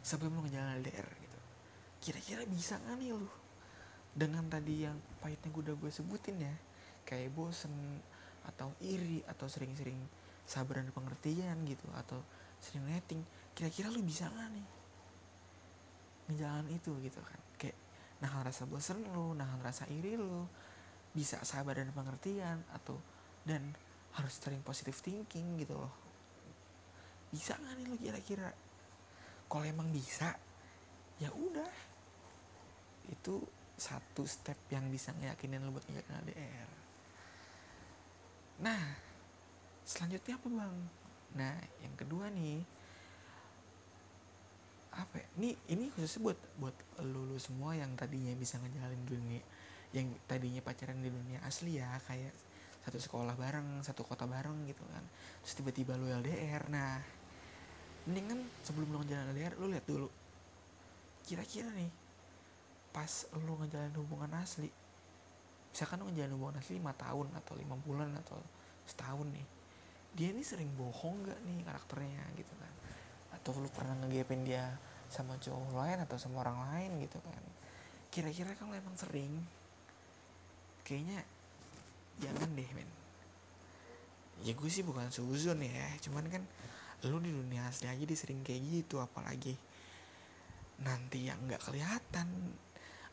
Sebelum 0.02 0.34
lo 0.34 0.42
ngejalan 0.42 0.82
LDR 0.82 1.08
gitu. 1.22 1.40
Kira-kira 2.02 2.42
bisa 2.50 2.82
gak 2.82 2.98
nih 2.98 3.14
lo 3.14 3.30
dengan 4.14 4.46
tadi 4.46 4.86
yang 4.86 4.98
pahitnya 5.22 5.50
gue 5.50 5.64
udah 5.70 5.76
gue 5.78 5.90
sebutin 5.90 6.38
ya 6.38 6.54
kayak 7.02 7.34
bosen 7.34 7.74
atau 8.46 8.70
iri 8.86 9.26
atau 9.26 9.50
sering-sering 9.50 9.98
sabar 10.46 10.86
dan 10.86 10.94
pengertian 10.94 11.58
gitu 11.66 11.90
atau 11.98 12.22
sering 12.62 12.86
netting 12.86 13.26
kira-kira 13.58 13.90
lu 13.90 14.06
bisa 14.06 14.30
gak 14.30 14.50
nih 14.54 14.68
ngejalan 16.30 16.68
itu 16.72 16.92
gitu 17.04 17.20
kan? 17.20 17.42
Kayak 17.60 17.78
nahan 18.24 18.48
rasa 18.48 18.64
bosan 18.64 19.04
lu 19.12 19.36
nahan 19.36 19.60
rasa 19.60 19.84
iri 19.92 20.16
lu 20.16 20.48
bisa 21.14 21.38
sabar 21.46 21.78
dan 21.78 21.94
pengertian 21.94 22.66
atau 22.74 22.98
dan 23.46 23.74
harus 24.18 24.34
sering 24.38 24.62
positive 24.66 24.98
thinking 24.98 25.62
gitu 25.62 25.78
loh. 25.78 25.94
Bisa 27.34 27.58
gak 27.58 27.74
nih 27.78 27.86
lu 27.90 27.98
kira-kira? 27.98 28.50
Kalau 29.50 29.66
emang 29.66 29.90
bisa 29.90 30.34
ya 31.22 31.30
udah. 31.34 31.74
Itu 33.10 33.42
satu 33.78 34.24
step 34.30 34.58
yang 34.70 34.90
bisa 34.94 35.14
ngeyakinin 35.18 35.66
lu 35.66 35.74
buat 35.74 35.86
ngejalan 35.90 36.22
LDR 36.30 36.70
nah 38.62 38.80
selanjutnya 39.84 40.40
apa 40.40 40.48
bang? 40.48 40.78
Nah 41.36 41.56
yang 41.82 41.96
kedua 41.98 42.30
nih 42.32 42.62
apa 44.94 45.18
ya? 45.18 45.28
ini 45.42 45.58
ini 45.74 45.90
khususnya 45.90 46.32
buat 46.32 46.40
buat 46.62 46.78
lulu 47.02 47.36
semua 47.42 47.74
yang 47.74 47.98
tadinya 47.98 48.30
bisa 48.38 48.62
ngejalin 48.62 49.04
dunia 49.10 49.42
yang 49.94 50.10
tadinya 50.26 50.60
pacaran 50.66 51.00
di 51.00 51.14
dunia 51.14 51.40
asli 51.46 51.78
ya 51.78 52.02
kayak 52.10 52.34
satu 52.84 53.00
sekolah 53.00 53.38
bareng 53.40 53.80
satu 53.86 54.04
kota 54.04 54.28
bareng 54.28 54.68
gitu 54.68 54.84
kan. 54.90 55.06
Terus 55.46 55.54
tiba-tiba 55.62 55.96
lu 55.96 56.10
LDR 56.10 56.68
nah 56.68 57.00
mendingan 58.10 58.44
sebelum 58.68 58.92
lu 58.92 58.98
ngejalan 59.06 59.32
LDR 59.32 59.54
lu 59.62 59.72
lihat 59.72 59.86
dulu. 59.88 60.10
Kira-kira 61.24 61.72
nih 61.72 61.92
pas 62.92 63.30
lu 63.40 63.54
ngejalan 63.64 63.94
hubungan 63.98 64.30
asli 64.38 64.70
misalkan 65.74 66.06
lu 66.06 66.14
ngejalan 66.14 66.34
hubungan 66.38 66.62
asli 66.62 66.78
5 66.78 66.94
tahun 66.94 67.28
atau 67.34 67.54
lima 67.58 67.74
bulan 67.82 68.14
atau 68.22 68.38
setahun 68.86 69.26
nih 69.34 69.48
dia 70.14 70.30
ini 70.30 70.46
sering 70.46 70.70
bohong 70.78 71.26
gak 71.26 71.40
nih 71.42 71.66
karakternya 71.66 72.22
gitu 72.38 72.54
kan? 72.62 72.74
Atau 73.34 73.58
lu 73.58 73.70
pernah 73.74 73.98
ngegepin 74.06 74.46
dia 74.46 74.78
sama 75.10 75.38
cowok 75.42 75.74
lain 75.74 76.06
atau 76.06 76.18
sama 76.22 76.46
orang 76.46 76.58
lain 76.70 77.02
gitu 77.02 77.18
kan? 77.18 77.44
Kira-kira 78.14 78.54
kalau 78.54 78.78
emang 78.78 78.94
sering 78.94 79.42
kayaknya 80.84 81.24
jangan 82.20 82.52
deh 82.54 82.70
men. 82.76 82.90
Ya 84.44 84.52
gue 84.54 84.70
sih 84.70 84.84
bukan 84.84 85.08
suzon 85.10 85.64
ya. 85.64 85.88
Cuman 86.04 86.28
kan 86.28 86.44
lu 87.04 87.20
di 87.20 87.32
dunia 87.32 87.68
asli 87.68 87.92
aja 87.92 88.04
dia 88.04 88.16
sering 88.16 88.44
kayak 88.48 88.64
gitu 88.64 89.04
apalagi 89.04 89.60
nanti 90.84 91.28
yang 91.28 91.40
nggak 91.48 91.60
kelihatan 91.60 92.28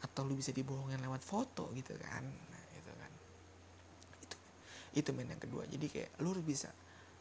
atau 0.01 0.23
lu 0.23 0.39
bisa 0.39 0.55
dibohongin 0.55 1.03
lewat 1.03 1.23
foto 1.23 1.71
gitu 1.75 1.95
kan. 1.99 2.23
Nah, 2.25 2.63
gitu 2.75 2.93
kan. 2.95 3.13
Itu 4.23 4.37
itu 4.95 5.11
men 5.15 5.31
yang 5.31 5.43
kedua. 5.43 5.67
Jadi 5.67 5.87
kayak 5.91 6.11
lu 6.23 6.35
harus 6.35 6.47
bisa 6.47 6.71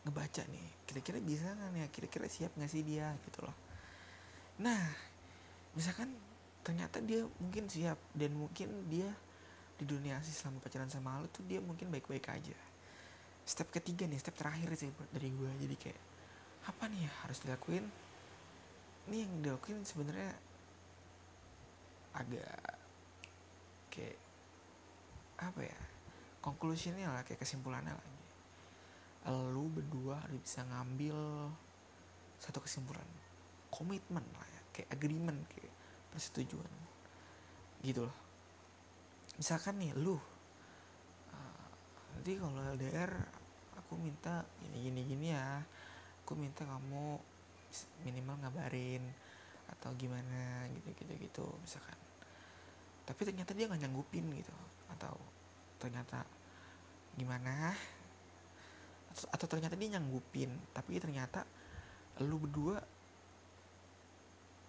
ngebaca 0.06 0.42
nih 0.48 0.68
kira-kira 0.90 1.18
bisa 1.22 1.54
nggak 1.54 1.70
nih? 1.74 1.82
Kira-kira 1.94 2.26
siap 2.26 2.52
nggak 2.58 2.72
sih 2.72 2.82
dia? 2.82 3.14
Gitu 3.26 3.40
loh. 3.46 3.56
Nah 4.62 5.10
misalkan 5.78 6.10
ternyata 6.66 6.98
dia 7.00 7.24
mungkin 7.40 7.70
siap 7.70 7.98
dan 8.18 8.34
mungkin 8.34 8.90
dia 8.90 9.10
di 9.80 9.88
dunia 9.88 10.20
sih 10.20 10.36
selama 10.36 10.60
pacaran 10.60 10.92
sama 10.92 11.24
lu 11.24 11.32
tuh 11.32 11.48
dia 11.48 11.64
mungkin 11.64 11.88
baik-baik 11.88 12.28
aja. 12.28 12.58
Step 13.48 13.72
ketiga 13.72 14.04
nih 14.04 14.20
step 14.20 14.36
terakhir 14.36 14.76
sih 14.76 14.92
dari 15.16 15.32
gue 15.32 15.52
jadi 15.64 15.76
kayak 15.80 16.02
apa 16.68 16.84
nih 16.92 17.08
ya 17.08 17.12
harus 17.24 17.40
dilakuin? 17.48 17.86
Ini 19.08 19.18
yang 19.24 19.34
dilakuin 19.40 19.88
sebenarnya 19.88 20.36
agak 22.14 22.60
kayak 23.90 24.20
apa 25.40 25.62
ya 25.64 25.80
conclusionnya 26.44 27.08
lah 27.08 27.24
kayak 27.24 27.40
kesimpulannya 27.40 27.96
lagi 27.96 28.20
lu 29.30 29.70
berdua 29.72 30.20
harus 30.26 30.42
bisa 30.42 30.64
ngambil 30.66 31.16
satu 32.40 32.64
kesimpulan. 32.64 33.06
Komitmen 33.70 34.24
lah 34.36 34.48
ya 34.48 34.62
kayak 34.74 34.90
agreement 34.96 35.40
kayak 35.52 35.72
persetujuan. 36.10 36.72
Gitu 37.84 38.04
loh 38.04 38.29
misalkan 39.40 39.80
nih 39.80 39.96
lu 39.96 40.20
uh, 40.20 40.20
nanti 42.12 42.36
kalau 42.36 42.60
LDR 42.76 43.08
aku 43.80 43.96
minta 43.96 44.44
gini 44.60 44.92
gini 44.92 45.02
gini 45.08 45.28
ya 45.32 45.64
aku 46.22 46.36
minta 46.36 46.68
kamu 46.68 47.16
minimal 48.04 48.36
ngabarin 48.44 49.02
atau 49.72 49.96
gimana 49.96 50.68
gitu 50.76 50.92
gitu 50.92 51.14
gitu 51.16 51.46
misalkan. 51.64 51.96
Tapi 53.08 53.22
ternyata 53.26 53.56
dia 53.56 53.66
nggak 53.66 53.82
nyanggupin 53.88 54.28
gitu 54.36 54.54
atau 54.92 55.16
ternyata 55.80 56.28
gimana 57.16 57.72
atau, 59.16 59.26
atau 59.32 59.48
ternyata 59.48 59.80
dia 59.80 59.96
nyanggupin 59.98 60.52
tapi 60.76 61.00
ternyata 61.00 61.48
lu 62.22 62.36
berdua 62.38 62.84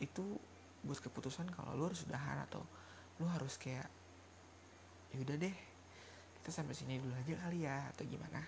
itu 0.00 0.39
buat 0.81 0.97
keputusan 1.03 1.53
kalau 1.53 1.77
lu 1.77 1.85
harus 1.91 2.07
udahan 2.09 2.47
atau 2.49 2.65
lu 3.21 3.29
harus 3.29 3.61
kayak 3.61 3.85
ya 5.11 5.19
udah 5.23 5.37
deh 5.37 5.57
kita 6.40 6.50
sampai 6.50 6.73
sini 6.73 6.97
dulu 6.97 7.12
aja 7.12 7.35
kali 7.47 7.69
ya 7.69 7.85
atau 7.93 8.05
gimana? 8.09 8.40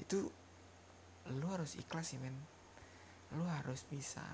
Itu 0.00 0.26
lu 1.30 1.46
harus 1.46 1.78
ikhlas 1.78 2.10
sih 2.10 2.18
men. 2.18 2.34
Lu 3.38 3.46
harus 3.46 3.86
bisa 3.86 4.24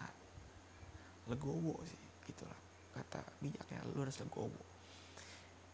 legowo 1.29 1.77
sih 1.85 2.03
gitu 2.25 2.49
lah 2.49 2.61
kata 2.97 3.21
bijaknya 3.45 3.85
lu 3.93 4.01
harus 4.01 4.17
legowo. 4.19 4.63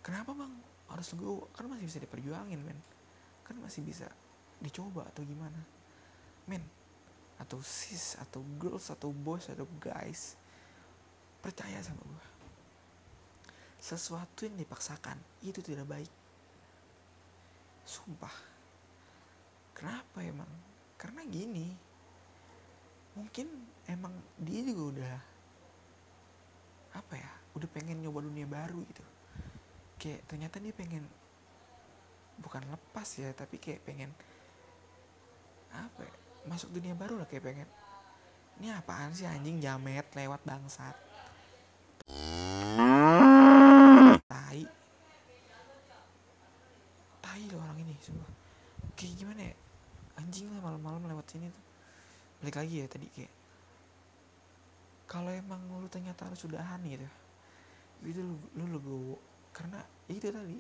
Kenapa 0.03 0.35
bang? 0.35 0.53
Harus 0.91 1.15
legowo 1.15 1.47
kan 1.55 1.71
masih 1.71 1.87
bisa 1.87 1.99
diperjuangin 2.03 2.61
men. 2.61 2.79
Kan 3.47 3.61
masih 3.63 3.87
bisa 3.87 4.11
dicoba 4.59 5.07
atau 5.07 5.23
gimana? 5.23 5.61
Men 6.51 6.65
atau 7.39 7.59
sis 7.63 8.15
atau 8.19 8.43
girls 8.63 8.91
atau 8.95 9.11
boys 9.11 9.51
atau 9.51 9.67
guys 9.83 10.39
percaya 11.43 11.83
sama 11.83 12.01
gue 12.07 12.25
sesuatu 13.85 14.49
yang 14.49 14.57
dipaksakan 14.57 15.21
itu 15.45 15.61
tidak 15.61 15.85
baik. 15.85 16.09
Sumpah. 17.85 18.33
Kenapa 19.77 20.25
emang? 20.25 20.49
Karena 20.97 21.21
gini. 21.29 21.69
Mungkin 23.13 23.45
emang 23.85 24.17
dia 24.41 24.65
juga 24.65 24.83
udah 24.97 25.17
apa 26.95 27.15
ya 27.19 27.33
udah 27.59 27.69
pengen 27.69 28.01
nyoba 28.01 28.25
dunia 28.25 28.49
baru 28.49 28.81
gitu. 28.89 29.05
Kayak 30.01 30.25
ternyata 30.33 30.57
dia 30.65 30.73
pengen 30.73 31.05
bukan 32.41 32.65
lepas 32.65 33.09
ya 33.21 33.31
tapi 33.37 33.61
kayak 33.61 33.85
pengen 33.85 34.11
apa 35.71 36.03
ya, 36.03 36.15
masuk 36.49 36.73
dunia 36.73 36.97
baru 36.97 37.21
lah 37.21 37.29
kayak 37.29 37.53
pengen. 37.53 37.69
Ini 38.65 38.81
apaan 38.81 39.13
sih 39.13 39.29
anjing 39.29 39.61
jamet 39.61 40.09
lewat 40.17 40.41
bangsat 40.41 40.97
tai 44.27 44.67
tai 47.23 47.43
ini 47.95 48.03
semua 48.03 48.27
kayak 48.99 49.15
gimana 49.15 49.41
ya? 49.55 49.55
Anjing 50.19 50.51
lah 50.51 50.61
malam-malam 50.63 51.07
lewat 51.11 51.27
sini 51.31 51.47
tuh. 51.51 51.65
Balik 52.43 52.59
lagi 52.59 52.75
ya 52.83 52.87
tadi 52.91 53.07
kayak 53.15 53.33
kalau 55.07 55.31
emang 55.31 55.63
lu 55.79 55.87
ternyata 55.87 56.27
harus 56.27 56.43
udahan 56.43 56.83
gitu 56.83 57.07
itu 58.05 58.21
lu 58.21 58.37
lu 58.59 58.65
legowo. 58.75 59.17
Karena 59.55 59.79
ya 60.11 60.13
itu 60.19 60.27
tadi 60.35 60.59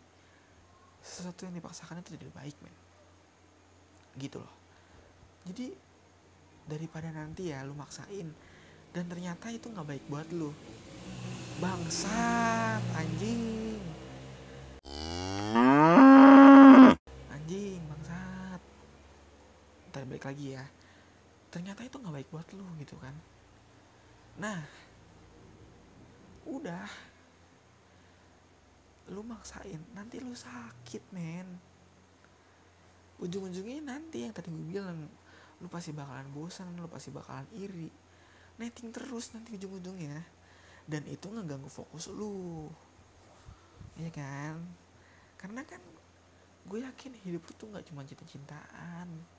sesuatu 1.03 1.45
yang 1.51 1.55
dipaksakan 1.59 2.01
itu 2.01 2.15
tidak 2.15 2.31
baik 2.39 2.57
men. 2.63 2.75
Gitu 4.15 4.39
loh. 4.39 4.55
Jadi 5.51 5.75
daripada 6.65 7.11
nanti 7.13 7.51
ya 7.51 7.67
lu 7.67 7.77
maksain 7.77 8.31
dan 8.95 9.05
ternyata 9.11 9.51
itu 9.51 9.67
nggak 9.69 9.87
baik 9.87 10.05
buat 10.07 10.29
lu. 10.31 10.55
Bangsat 11.59 12.83
anjing 12.99 13.83
bangsat 17.87 18.61
ntar 19.91 20.05
balik 20.25 20.41
lagi 20.41 20.57
ya. 20.57 20.65
Ternyata 21.53 21.85
itu 21.85 22.01
nggak 22.01 22.15
baik 22.17 22.29
buat 22.33 22.49
lu 22.57 22.65
gitu 22.81 22.97
kan. 22.97 23.13
Nah 24.41 24.65
udah. 26.49 26.89
Lu 29.13 29.21
maksain 29.21 29.85
nanti 29.93 30.17
lu 30.25 30.33
sakit 30.33 31.13
men. 31.13 31.61
Ujung-ujungnya 33.21 33.85
nanti 33.85 34.25
yang 34.25 34.33
tadi 34.33 34.49
gue 34.49 34.65
bilang 34.65 34.97
lu 35.61 35.69
pasti 35.69 35.93
bakalan 35.93 36.33
bosan 36.33 36.73
lu 36.73 36.89
pasti 36.89 37.13
bakalan 37.13 37.45
iri. 37.53 37.93
Netting 38.57 38.97
terus 38.97 39.37
nanti 39.37 39.61
ujung-ujungnya. 39.61 40.25
Dan 40.89 41.05
itu 41.05 41.29
ngeganggu 41.29 41.69
fokus 41.69 42.09
lu. 42.09 42.73
Ya 44.01 44.09
kan? 44.09 44.57
Karena 45.37 45.61
kan 45.69 45.85
gue 46.65 46.81
yakin 46.81 47.13
hidup 47.29 47.45
tuh 47.61 47.69
nggak 47.69 47.93
cuma 47.93 48.09
cinta-cintaan 48.09 49.34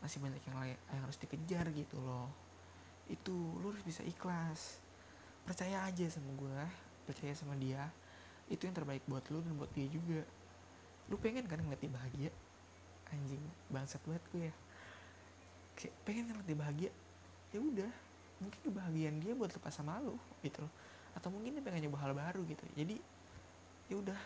masih 0.00 0.18
banyak 0.20 0.40
yang 0.48 0.56
yang 0.74 1.02
harus 1.04 1.20
dikejar 1.20 1.68
gitu 1.72 1.96
loh. 2.00 2.28
Itu 3.08 3.32
lu 3.60 3.72
harus 3.72 3.84
bisa 3.84 4.00
ikhlas. 4.04 4.80
Percaya 5.44 5.84
aja 5.88 6.04
sama 6.08 6.32
gue 6.36 6.90
percaya 7.10 7.34
sama 7.34 7.58
dia. 7.58 7.90
Itu 8.46 8.70
yang 8.70 8.74
terbaik 8.78 9.02
buat 9.10 9.26
lu 9.34 9.42
dan 9.42 9.58
buat 9.58 9.70
dia 9.74 9.90
juga. 9.90 10.22
Lu 11.10 11.18
pengen 11.18 11.50
kan 11.50 11.58
ngeliat 11.58 11.82
dia 11.82 11.90
bahagia? 11.90 12.30
Anjing 13.10 13.42
bangsat 13.66 13.98
banget 14.06 14.22
gue 14.30 14.42
ya. 14.46 14.54
Kayak 15.74 15.94
pengen 16.06 16.24
ngeliat 16.30 16.46
dia 16.46 16.58
bahagia? 16.58 16.90
Ya 17.50 17.58
udah 17.58 17.92
mungkin 18.40 18.60
kebahagiaan 18.64 19.16
dia 19.20 19.36
buat 19.36 19.50
lepas 19.52 19.74
sama 19.74 19.98
lu 19.98 20.14
gitu 20.46 20.62
loh. 20.62 20.72
Atau 21.18 21.34
mungkin 21.34 21.58
dia 21.58 21.64
pengen 21.66 21.90
nyoba 21.90 21.98
hal 22.06 22.14
baru 22.14 22.46
gitu. 22.46 22.62
Jadi 22.78 22.96
ya 23.90 23.98
udah. 23.98 24.20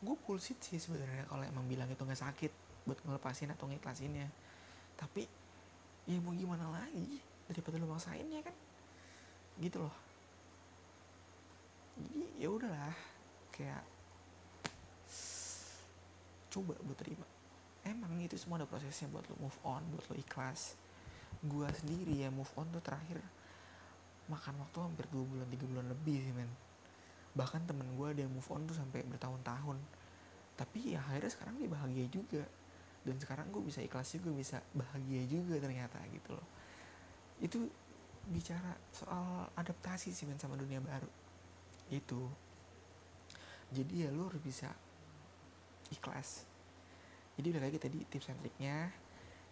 Gue 0.00 0.16
bullshit 0.24 0.56
sih 0.60 0.80
sebenarnya 0.80 1.28
kalau 1.28 1.44
emang 1.44 1.68
bilang 1.68 1.88
itu 1.88 2.00
nggak 2.00 2.20
sakit 2.20 2.52
buat 2.86 2.98
ngelepasin 3.02 3.50
atau 3.52 3.66
ngiklasinnya. 3.68 4.30
Tapi 4.96 5.26
ya 6.06 6.16
mau 6.22 6.32
gimana 6.32 6.70
lagi 6.70 7.20
daripada 7.50 7.76
lu 7.76 7.90
maksain 7.90 8.24
ya 8.30 8.40
kan? 8.40 8.56
Gitu 9.58 9.82
loh. 9.82 9.94
Jadi 11.98 12.40
ya 12.40 12.48
udahlah. 12.48 12.94
Kayak 13.50 13.82
coba 16.52 16.72
buat 16.80 16.96
terima. 16.96 17.26
Emang 17.84 18.18
itu 18.18 18.34
semua 18.40 18.58
ada 18.58 18.66
prosesnya 18.66 19.06
buat 19.12 19.26
lo 19.28 19.36
move 19.38 19.58
on 19.66 19.82
buat 19.92 20.06
lo 20.08 20.14
ikhlas. 20.16 20.78
Gua 21.44 21.68
sendiri 21.74 22.24
ya 22.24 22.32
move 22.32 22.50
on 22.56 22.66
tuh 22.72 22.80
terakhir 22.80 23.20
makan 24.26 24.58
waktu 24.58 24.78
hampir 24.82 25.06
dua 25.14 25.22
bulan 25.22 25.46
tiga 25.52 25.64
bulan 25.70 25.86
lebih 25.86 26.18
sih 26.18 26.34
men. 26.34 26.50
Bahkan 27.36 27.68
temen 27.68 27.86
gue 27.94 28.06
ada 28.10 28.20
yang 28.24 28.32
move 28.32 28.48
on 28.48 28.64
tuh 28.66 28.74
sampai 28.74 29.04
bertahun-tahun. 29.06 29.78
Tapi 30.56 30.96
ya 30.96 31.04
akhirnya 31.04 31.30
sekarang 31.30 31.54
dia 31.60 31.68
bahagia 31.68 32.06
juga 32.08 32.42
dan 33.06 33.16
sekarang 33.22 33.46
gue 33.54 33.62
bisa 33.62 33.78
ikhlas 33.78 34.18
juga 34.18 34.34
bisa 34.34 34.58
bahagia 34.74 35.22
juga 35.30 35.62
ternyata 35.62 36.02
gitu 36.10 36.34
loh. 36.34 36.48
Itu 37.38 37.70
bicara 38.26 38.74
soal 38.90 39.46
adaptasi 39.54 40.10
sih 40.10 40.26
men 40.26 40.42
sama 40.42 40.58
dunia 40.58 40.82
baru. 40.82 41.06
Itu 41.86 42.26
jadi 43.70 44.06
ya 44.06 44.08
lo 44.10 44.26
harus 44.26 44.42
bisa 44.42 44.74
ikhlas. 45.94 46.42
Jadi 47.38 47.46
udah 47.54 47.60
kayak 47.62 47.78
tadi 47.78 48.02
tips 48.10 48.34
and 48.34 48.42
triknya 48.42 48.90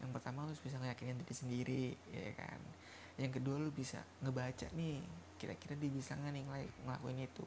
yang 0.02 0.10
pertama 0.10 0.42
harus 0.42 0.58
bisa 0.58 0.74
ngeyakinin 0.82 1.14
diri 1.22 1.34
sendiri 1.38 1.84
ya 2.10 2.34
kan. 2.34 2.58
Yang 3.14 3.38
kedua 3.38 3.62
lo 3.62 3.70
bisa 3.70 4.02
ngebaca 4.18 4.66
nih 4.74 4.98
kira-kira 5.38 5.78
dia 5.78 5.94
bisa 5.94 6.18
nggak 6.18 6.32
nih 6.34 6.42
ngelakuin 6.82 7.22
itu. 7.22 7.46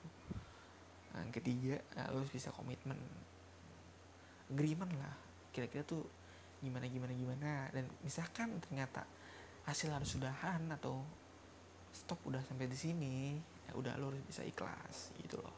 Yang 1.11 1.31
ketiga 1.43 1.75
lo 2.15 2.23
harus 2.23 2.31
bisa 2.31 2.55
komitmen. 2.55 2.95
Agreement 4.47 4.95
lah 4.95 5.26
kira-kira 5.57 5.81
tuh 5.81 6.05
gimana 6.61 6.85
gimana 6.85 7.17
gimana. 7.17 7.51
Dan 7.73 7.89
misalkan 8.05 8.61
ternyata 8.61 9.01
hasil 9.65 9.89
harus 9.89 10.13
sudahan 10.13 10.69
atau 10.69 11.01
stop 11.89 12.21
udah 12.29 12.45
sampai 12.45 12.69
di 12.69 12.77
sini 12.77 13.33
ya 13.65 13.73
udah 13.73 13.97
lo 13.97 14.13
harus 14.13 14.21
bisa 14.21 14.45
ikhlas 14.45 15.17
gitu 15.17 15.41
loh. 15.41 15.57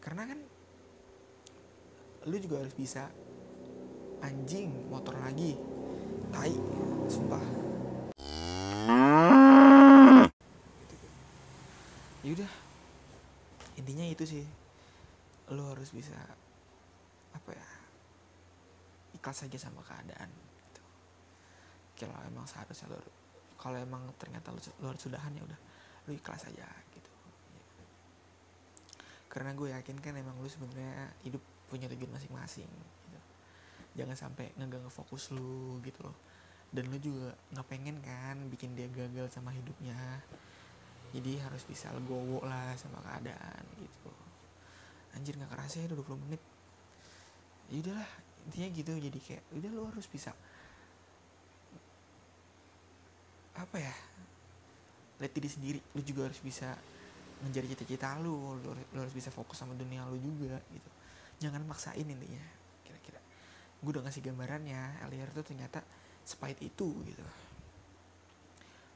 Karena 0.00 0.24
kan 0.24 0.40
lu 2.24 2.36
juga 2.40 2.64
harus 2.64 2.72
bisa 2.72 3.12
anjing 4.24 4.72
motor 4.88 5.12
lagi. 5.20 5.60
Tai 6.32 6.54
sumpah. 7.12 7.44
Yaudah 12.24 12.52
intinya 13.76 14.08
itu 14.08 14.24
sih. 14.24 14.44
Lu 15.52 15.68
harus 15.68 15.92
bisa 15.92 16.16
apa 17.36 17.52
ya 17.52 17.81
ikhlas 19.22 19.46
aja 19.46 19.70
sama 19.70 19.86
keadaan 19.86 20.26
gitu. 20.34 20.82
Kalau 22.02 22.18
emang 22.26 22.42
seharusnya 22.50 22.90
lo 22.90 22.98
kalau 23.54 23.78
emang 23.78 24.02
ternyata 24.18 24.50
lu, 24.50 24.58
lu 24.82 24.90
harus 24.90 24.98
sudahan 24.98 25.30
ya 25.38 25.46
udah 25.46 25.60
lu 26.10 26.18
ikhlas 26.18 26.50
aja 26.50 26.66
gitu. 26.90 27.12
Karena 29.30 29.54
gue 29.54 29.70
yakin 29.70 30.02
kan 30.02 30.18
emang 30.18 30.34
lu 30.42 30.50
sebenarnya 30.50 31.14
hidup 31.22 31.38
punya 31.70 31.86
tujuan 31.86 32.10
masing-masing 32.18 32.66
gitu. 32.66 33.20
jangan 34.02 34.18
sampai 34.18 34.50
ngeganggu 34.58 34.90
fokus 34.90 35.30
lu 35.30 35.78
gitu 35.86 36.02
loh. 36.02 36.18
Dan 36.74 36.90
lu 36.90 36.98
juga 36.98 37.30
nggak 37.54 37.66
pengen 37.70 38.02
kan 38.02 38.34
bikin 38.50 38.74
dia 38.74 38.90
gagal 38.90 39.30
sama 39.30 39.54
hidupnya. 39.54 40.18
Jadi 41.14 41.38
harus 41.38 41.62
bisa 41.62 41.94
legowo 41.94 42.42
lah 42.42 42.74
sama 42.74 42.98
keadaan 42.98 43.62
gitu. 43.78 44.10
Anjir 45.14 45.38
nggak 45.38 45.54
kerasa 45.54 45.86
ya 45.86 45.94
udah 45.94 46.02
20 46.02 46.24
menit. 46.26 46.42
Ya 47.70 47.78
udahlah 47.78 48.10
intinya 48.48 48.68
gitu 48.74 48.92
jadi 48.98 49.18
kayak 49.18 49.44
udah 49.54 49.70
lu 49.70 49.82
harus 49.86 50.06
bisa 50.10 50.34
apa 53.52 53.76
ya 53.78 53.94
lihat 55.22 55.32
diri 55.38 55.48
sendiri 55.48 55.78
lu 55.94 56.02
juga 56.02 56.26
harus 56.26 56.42
bisa 56.42 56.74
menjadi 57.42 57.74
cita-cita 57.74 58.18
lu 58.22 58.58
lu 58.62 58.98
harus 58.98 59.14
bisa 59.14 59.30
fokus 59.34 59.58
sama 59.58 59.74
dunia 59.74 60.06
lu 60.06 60.18
juga 60.18 60.62
gitu. 60.70 60.90
Jangan 61.42 61.66
maksain 61.66 62.06
intinya 62.06 62.42
kira-kira. 62.86 63.18
Gue 63.82 63.98
udah 63.98 64.06
ngasih 64.06 64.22
gambarannya 64.22 65.02
LDR 65.10 65.30
tuh 65.34 65.46
ternyata 65.46 65.82
sepahit 66.22 66.58
itu 66.62 67.02
gitu. 67.02 67.22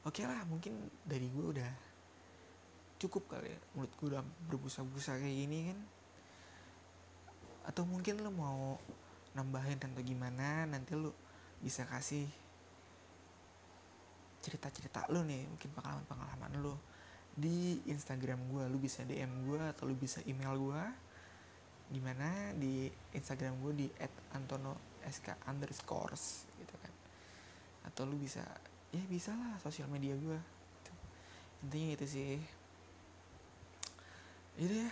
Oke 0.07 0.23
lah 0.23 0.39
mungkin 0.47 0.79
dari 1.03 1.27
gue 1.27 1.45
udah 1.59 1.71
cukup 2.97 3.29
kali 3.29 3.51
ya 3.51 3.59
mulut 3.75 3.91
gue 3.99 4.07
udah 4.15 4.23
berbusa-busa 4.47 5.19
kayak 5.19 5.35
gini 5.47 5.59
kan. 5.71 5.79
Atau 7.67 7.83
mungkin 7.83 8.23
lo 8.23 8.31
mau 8.31 8.79
nambahin 9.37 9.77
atau 9.77 10.01
gimana 10.01 10.65
nanti 10.65 10.97
lo 10.97 11.13
bisa 11.61 11.85
kasih 11.85 12.25
cerita-cerita 14.41 15.05
lo 15.13 15.21
nih 15.21 15.45
mungkin 15.45 15.69
pengalaman-pengalaman 15.77 16.53
lo 16.57 16.75
di 17.37 17.77
Instagram 17.85 18.49
gue 18.49 18.65
lu 18.65 18.81
bisa 18.81 19.05
DM 19.05 19.45
gue 19.45 19.61
atau 19.61 19.85
lu 19.85 19.93
bisa 19.93 20.25
email 20.25 20.57
gue 20.57 20.83
gimana? 21.93 22.51
Di 22.57 22.89
Instagram 23.15 23.61
gue 23.63 23.73
di 23.85 23.87
@antono_sk 24.35 25.27
underscores 25.47 26.49
gitu 26.59 26.75
kan. 26.81 26.93
Atau 27.87 28.09
lu 28.09 28.17
bisa 28.19 28.43
ya 28.91 29.03
bisa 29.05 29.35
lah 29.35 29.59
sosial 29.59 29.91
media 29.91 30.15
gue 30.15 30.39
gitu. 30.81 30.91
intinya 31.67 31.89
itu 31.93 32.05
sih. 32.07 32.41
Itu 34.57 34.73
ya. 34.73 34.91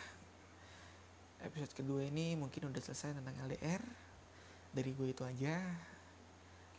Episode 1.46 1.74
kedua 1.78 2.02
ini 2.06 2.34
mungkin 2.38 2.70
udah 2.70 2.82
selesai 2.82 3.18
tentang 3.18 3.36
LDR 3.50 4.05
dari 4.76 4.92
gue 4.92 5.16
itu 5.16 5.24
aja. 5.24 5.56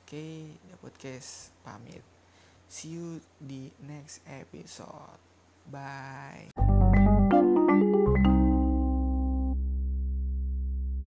Oke 0.04 0.12
okay, 0.12 0.76
podcast 0.78 1.56
pamit. 1.64 2.04
See 2.68 2.94
you 2.94 3.18
di 3.40 3.72
next 3.80 4.20
episode. 4.28 5.18
Bye 5.66 6.52